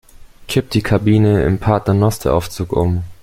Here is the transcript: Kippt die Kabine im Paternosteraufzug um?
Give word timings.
Kippt 0.47 0.73
die 0.73 0.81
Kabine 0.81 1.43
im 1.43 1.59
Paternosteraufzug 1.59 2.73
um? 2.73 3.03